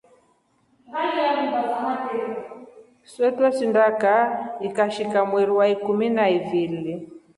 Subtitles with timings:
[3.11, 4.25] Swee trweshinda kaa
[4.67, 6.93] ikashika mweri wa ikumi ha ivili.